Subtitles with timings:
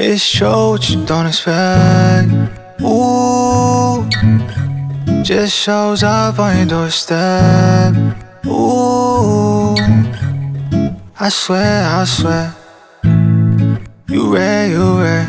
[0.00, 2.30] It's true what you don't expect.
[2.82, 4.08] Ooh,
[5.24, 7.96] just shows up on your doorstep.
[8.46, 9.74] Ooh,
[11.18, 12.54] I swear, I swear,
[14.08, 15.26] you rare, you rare.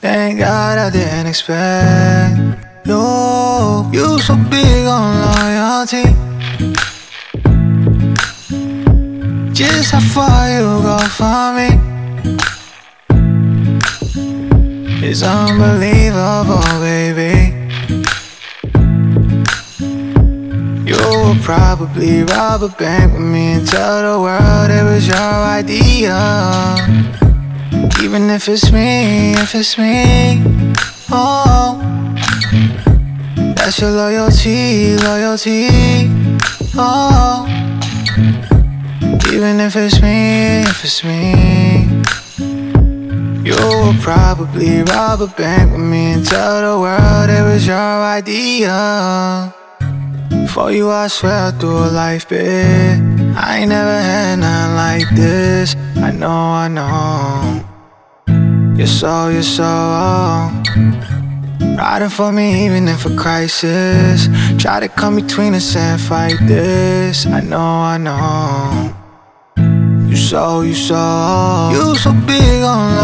[0.00, 3.90] Thank God I didn't expect you.
[3.90, 6.04] You so big on loyalty.
[9.52, 11.89] Just how far you go for me.
[15.12, 17.50] It's unbelievable, baby.
[20.88, 25.16] You will probably rob a bank with me and tell the world it was your
[25.58, 26.14] idea.
[28.00, 30.44] Even if it's me, if it's me,
[31.10, 31.74] oh,
[33.56, 35.70] that's your loyalty, loyalty,
[36.76, 37.48] oh.
[39.32, 41.79] Even if it's me, if it's me.
[43.50, 47.76] You will probably rob a bank with me and tell the world it was your
[47.76, 49.52] idea.
[50.50, 53.00] For you, I swear I'd do a life bit.
[53.34, 55.74] I ain't never had nothing like this.
[55.96, 57.66] I know, I know.
[58.76, 59.64] You're so, you're so
[61.76, 64.28] Riding for me even if a crisis.
[64.62, 67.26] Try to come between us and fight this.
[67.26, 68.96] I know, I know.
[70.10, 72.96] You so, you so, you so big on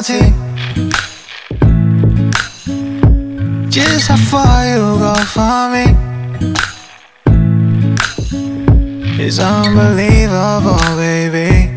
[0.00, 0.32] loyalty.
[3.68, 5.84] Just how far you go for me
[9.22, 11.68] It's unbelievable, baby.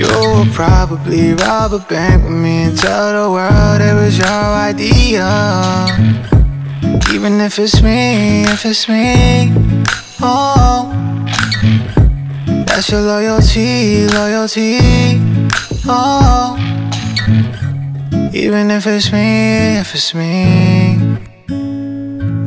[0.00, 4.26] You will probably rob a bank with me and tell the world it was your
[4.70, 5.28] idea.
[7.12, 9.52] Even if it's me, if it's me,
[10.20, 10.63] oh.
[12.84, 14.78] That's your loyalty, loyalty.
[15.86, 16.54] Oh,
[18.30, 21.16] even if it's me, if it's me.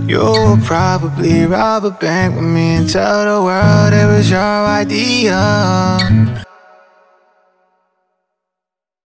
[0.08, 6.46] You'll probably rob a bank with me and tell the world it was your idea.